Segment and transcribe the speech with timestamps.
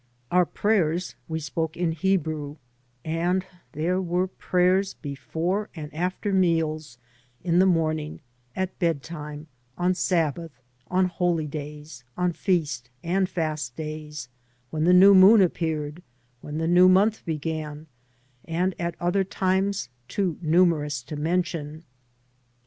[0.31, 2.55] Our prayers we spoke in Hebrew
[3.05, 6.97] and there were prayers before and after meals,
[7.45, 8.19] m the morning,
[8.55, 9.45] at bedtime,
[9.77, 14.27] on Sab bath, or holy days, on feast and fast days,
[14.71, 16.01] when, the new moon appeared,
[16.41, 17.85] when the new month began,
[18.43, 21.83] and at other times too numer ous to mention.